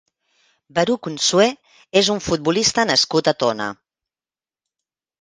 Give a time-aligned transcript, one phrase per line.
[0.79, 1.45] Baruc Nsue
[2.03, 3.73] és un futbolista nascut a Tona.